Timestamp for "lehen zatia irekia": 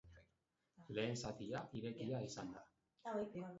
0.99-2.25